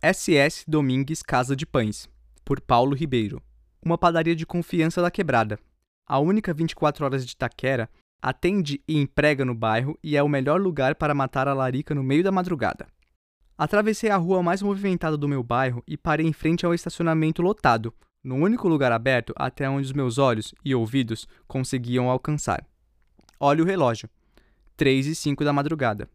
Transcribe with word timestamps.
SS 0.00 0.62
Domingues 0.68 1.24
Casa 1.24 1.56
de 1.56 1.66
Pães, 1.66 2.08
por 2.44 2.60
Paulo 2.60 2.94
Ribeiro. 2.94 3.42
Uma 3.84 3.98
padaria 3.98 4.36
de 4.36 4.46
confiança 4.46 5.02
da 5.02 5.10
quebrada. 5.10 5.58
A 6.06 6.20
única 6.20 6.54
24 6.54 7.04
horas 7.04 7.26
de 7.26 7.32
Itaquera 7.32 7.90
atende 8.22 8.80
e 8.86 8.96
emprega 8.96 9.44
no 9.44 9.56
bairro 9.56 9.98
e 10.00 10.16
é 10.16 10.22
o 10.22 10.28
melhor 10.28 10.60
lugar 10.60 10.94
para 10.94 11.16
matar 11.16 11.48
a 11.48 11.52
larica 11.52 11.96
no 11.96 12.04
meio 12.04 12.22
da 12.22 12.30
madrugada. 12.30 12.86
Atravessei 13.58 14.08
a 14.08 14.16
rua 14.16 14.40
mais 14.40 14.62
movimentada 14.62 15.16
do 15.16 15.26
meu 15.26 15.42
bairro 15.42 15.82
e 15.84 15.96
parei 15.96 16.28
em 16.28 16.32
frente 16.32 16.64
ao 16.64 16.72
estacionamento 16.72 17.42
lotado, 17.42 17.92
no 18.22 18.36
único 18.36 18.68
lugar 18.68 18.92
aberto 18.92 19.32
até 19.34 19.68
onde 19.68 19.86
os 19.86 19.92
meus 19.92 20.16
olhos 20.16 20.54
e 20.64 20.76
ouvidos 20.76 21.26
conseguiam 21.48 22.08
alcançar. 22.08 22.64
Olhe 23.40 23.62
o 23.62 23.66
relógio. 23.66 24.08
3 24.76 25.08
e 25.08 25.14
5 25.16 25.44
da 25.44 25.52
madrugada. 25.52 26.08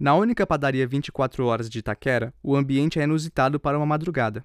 Na 0.00 0.14
única 0.14 0.46
padaria 0.46 0.86
24 0.86 1.44
horas 1.44 1.68
de 1.68 1.80
Itaquera, 1.80 2.32
o 2.42 2.56
ambiente 2.56 2.98
é 2.98 3.02
inusitado 3.02 3.60
para 3.60 3.76
uma 3.76 3.84
madrugada. 3.84 4.42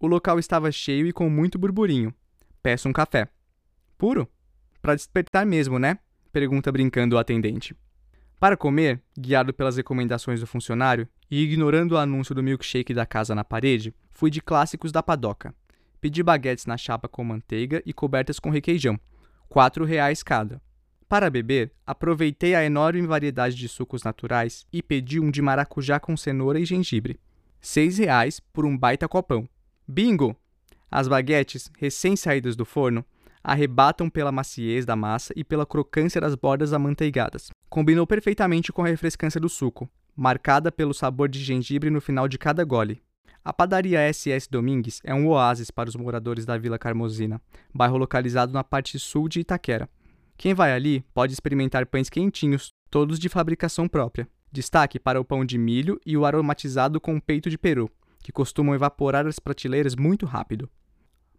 O 0.00 0.06
local 0.06 0.38
estava 0.38 0.72
cheio 0.72 1.06
e 1.06 1.12
com 1.12 1.28
muito 1.28 1.58
burburinho. 1.58 2.14
Peço 2.62 2.88
um 2.88 2.94
café. 2.94 3.28
Puro? 3.98 4.26
Para 4.80 4.94
despertar 4.94 5.44
mesmo, 5.44 5.78
né? 5.78 5.98
Pergunta 6.32 6.72
brincando 6.72 7.14
o 7.14 7.18
atendente. 7.18 7.76
Para 8.40 8.56
comer, 8.56 9.02
guiado 9.18 9.52
pelas 9.52 9.76
recomendações 9.76 10.40
do 10.40 10.46
funcionário 10.46 11.06
e 11.30 11.42
ignorando 11.42 11.92
o 11.92 11.98
anúncio 11.98 12.34
do 12.34 12.42
milkshake 12.42 12.94
da 12.94 13.04
casa 13.04 13.34
na 13.34 13.44
parede, 13.44 13.94
fui 14.10 14.30
de 14.30 14.40
clássicos 14.40 14.92
da 14.92 15.02
padoca. 15.02 15.54
Pedi 16.00 16.22
baguetes 16.22 16.64
na 16.64 16.78
chapa 16.78 17.06
com 17.06 17.22
manteiga 17.22 17.82
e 17.84 17.92
cobertas 17.92 18.38
com 18.38 18.48
requeijão, 18.48 18.98
quatro 19.46 19.84
reais 19.84 20.22
cada. 20.22 20.58
Para 21.08 21.30
beber, 21.30 21.72
aproveitei 21.86 22.56
a 22.56 22.64
enorme 22.64 23.06
variedade 23.06 23.54
de 23.54 23.68
sucos 23.68 24.02
naturais 24.02 24.66
e 24.72 24.82
pedi 24.82 25.20
um 25.20 25.30
de 25.30 25.40
maracujá 25.40 26.00
com 26.00 26.16
cenoura 26.16 26.58
e 26.58 26.64
gengibre. 26.64 27.20
Seis 27.60 27.98
reais 27.98 28.40
por 28.40 28.66
um 28.66 28.76
baita 28.76 29.06
copão. 29.06 29.48
Bingo! 29.86 30.34
As 30.90 31.06
baguetes, 31.06 31.70
recém-saídas 31.78 32.56
do 32.56 32.64
forno, 32.64 33.04
arrebatam 33.42 34.10
pela 34.10 34.32
maciez 34.32 34.84
da 34.84 34.96
massa 34.96 35.32
e 35.36 35.44
pela 35.44 35.64
crocância 35.64 36.20
das 36.20 36.34
bordas 36.34 36.72
amanteigadas. 36.72 37.50
Combinou 37.70 38.04
perfeitamente 38.04 38.72
com 38.72 38.82
a 38.82 38.88
refrescância 38.88 39.40
do 39.40 39.48
suco, 39.48 39.88
marcada 40.16 40.72
pelo 40.72 40.92
sabor 40.92 41.28
de 41.28 41.38
gengibre 41.38 41.88
no 41.88 42.00
final 42.00 42.26
de 42.26 42.36
cada 42.36 42.64
gole. 42.64 43.00
A 43.44 43.52
padaria 43.52 44.12
SS 44.12 44.48
Domingues 44.50 45.00
é 45.04 45.14
um 45.14 45.28
oásis 45.28 45.70
para 45.70 45.88
os 45.88 45.94
moradores 45.94 46.44
da 46.44 46.58
Vila 46.58 46.80
Carmosina, 46.80 47.40
bairro 47.72 47.96
localizado 47.96 48.52
na 48.52 48.64
parte 48.64 48.98
sul 48.98 49.28
de 49.28 49.38
Itaquera. 49.38 49.88
Quem 50.36 50.52
vai 50.52 50.72
ali 50.72 51.04
pode 51.14 51.32
experimentar 51.32 51.86
pães 51.86 52.10
quentinhos, 52.10 52.72
todos 52.90 53.18
de 53.18 53.28
fabricação 53.28 53.88
própria. 53.88 54.28
Destaque 54.52 54.98
para 54.98 55.20
o 55.20 55.24
pão 55.24 55.44
de 55.44 55.58
milho 55.58 56.00
e 56.04 56.16
o 56.16 56.24
aromatizado 56.24 57.00
com 57.00 57.18
peito 57.18 57.48
de 57.48 57.58
peru, 57.58 57.90
que 58.22 58.32
costumam 58.32 58.74
evaporar 58.74 59.26
as 59.26 59.38
prateleiras 59.38 59.94
muito 59.94 60.26
rápido. 60.26 60.68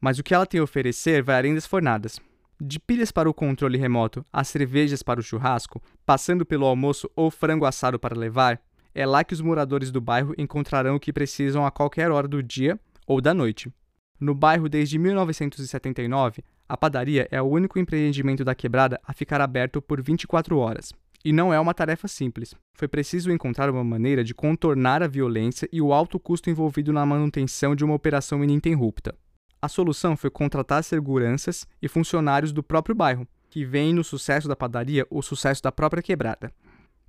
Mas 0.01 0.19
o 0.19 0.23
que 0.23 0.33
ela 0.33 0.45
tem 0.45 0.59
a 0.59 0.63
oferecer 0.63 1.23
vai 1.23 1.37
além 1.37 1.55
das 1.55 1.65
fornadas. 1.65 2.19
De 2.59 2.79
pilhas 2.79 3.11
para 3.11 3.29
o 3.29 3.33
controle 3.33 3.77
remoto 3.77 4.25
a 4.33 4.43
cervejas 4.43 5.03
para 5.03 5.19
o 5.19 5.23
churrasco, 5.23 5.81
passando 6.05 6.45
pelo 6.45 6.65
almoço 6.65 7.09
ou 7.15 7.29
frango 7.29 7.65
assado 7.65 7.99
para 7.99 8.17
levar, 8.17 8.59
é 8.95 9.05
lá 9.05 9.23
que 9.23 9.33
os 9.33 9.41
moradores 9.41 9.91
do 9.91 10.01
bairro 10.01 10.33
encontrarão 10.39 10.95
o 10.95 10.99
que 10.99 11.13
precisam 11.13 11.65
a 11.65 11.71
qualquer 11.71 12.09
hora 12.09 12.27
do 12.27 12.41
dia 12.41 12.79
ou 13.05 13.21
da 13.21 13.31
noite. 13.31 13.71
No 14.19 14.33
bairro 14.33 14.67
desde 14.67 14.97
1979, 14.97 16.43
a 16.69 16.75
padaria 16.75 17.27
é 17.31 17.41
o 17.41 17.45
único 17.45 17.79
empreendimento 17.79 18.43
da 18.43 18.53
quebrada 18.53 18.99
a 19.05 19.13
ficar 19.13 19.39
aberto 19.39 19.81
por 19.81 20.01
24 20.01 20.57
horas. 20.57 20.91
E 21.23 21.31
não 21.31 21.53
é 21.53 21.59
uma 21.59 21.73
tarefa 21.73 22.07
simples. 22.07 22.53
Foi 22.73 22.87
preciso 22.87 23.31
encontrar 23.31 23.69
uma 23.69 23.83
maneira 23.83 24.23
de 24.23 24.33
contornar 24.33 25.01
a 25.01 25.07
violência 25.07 25.67
e 25.71 25.81
o 25.81 25.93
alto 25.93 26.19
custo 26.19 26.49
envolvido 26.49 26.91
na 26.91 27.05
manutenção 27.05 27.73
de 27.73 27.85
uma 27.85 27.93
operação 27.93 28.43
ininterrupta. 28.43 29.15
A 29.61 29.69
solução 29.69 30.17
foi 30.17 30.29
contratar 30.29 30.83
seguranças 30.83 31.65
e 31.81 31.87
funcionários 31.87 32.51
do 32.51 32.61
próprio 32.61 32.95
bairro, 32.95 33.27
que 33.49 33.65
veem 33.65 33.93
no 33.93 34.03
sucesso 34.03 34.47
da 34.47 34.55
padaria 34.55 35.07
o 35.09 35.21
sucesso 35.21 35.63
da 35.63 35.71
própria 35.71 36.03
quebrada. 36.03 36.51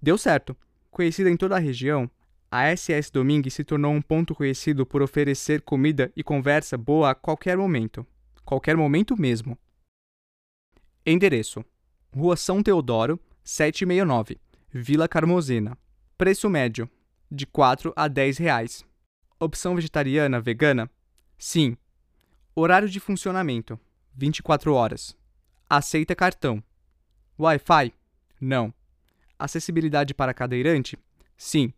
Deu 0.00 0.16
certo. 0.16 0.56
Conhecida 0.90 1.28
em 1.28 1.36
toda 1.36 1.56
a 1.56 1.60
região, 1.60 2.08
a 2.50 2.74
SS 2.74 3.10
Domingue 3.12 3.50
se 3.50 3.64
tornou 3.64 3.92
um 3.92 4.00
ponto 4.00 4.34
conhecido 4.34 4.86
por 4.86 5.02
oferecer 5.02 5.60
comida 5.62 6.10
e 6.16 6.22
conversa 6.22 6.78
boa 6.78 7.10
a 7.10 7.14
qualquer 7.14 7.58
momento 7.58 8.06
qualquer 8.48 8.78
momento 8.78 9.14
mesmo. 9.14 9.58
Endereço: 11.04 11.62
Rua 12.10 12.34
São 12.34 12.62
Teodoro, 12.62 13.20
769, 13.44 14.40
Vila 14.70 15.06
Carmozina. 15.06 15.76
Preço 16.16 16.48
médio: 16.48 16.88
de 17.30 17.46
4 17.46 17.92
a 17.94 18.08
10 18.08 18.38
reais. 18.38 18.86
Opção 19.38 19.74
vegetariana 19.74 20.40
vegana? 20.40 20.90
Sim. 21.36 21.76
Horário 22.54 22.88
de 22.88 22.98
funcionamento: 22.98 23.78
24 24.14 24.72
horas. 24.72 25.14
Aceita 25.68 26.16
cartão. 26.16 26.64
Wi-Fi? 27.38 27.92
Não. 28.40 28.72
Acessibilidade 29.38 30.14
para 30.14 30.32
cadeirante? 30.32 30.98
Sim. 31.36 31.70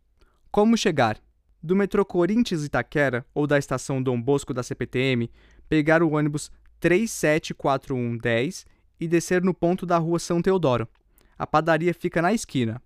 Como 0.52 0.76
chegar? 0.76 1.20
Do 1.60 1.74
metrô 1.74 2.04
Corinthians 2.04 2.64
Itaquera 2.64 3.26
ou 3.34 3.46
da 3.46 3.58
estação 3.58 4.00
Dom 4.00 4.22
Bosco 4.22 4.54
da 4.54 4.62
CPTM, 4.62 5.30
pegar 5.68 6.02
o 6.02 6.12
ônibus 6.12 6.50
374110 6.80 8.66
e 8.98 9.06
descer 9.06 9.42
no 9.42 9.54
ponto 9.54 9.86
da 9.86 9.98
rua 9.98 10.18
São 10.18 10.42
Teodoro. 10.42 10.88
A 11.38 11.46
padaria 11.46 11.94
fica 11.94 12.20
na 12.20 12.32
esquina. 12.32 12.82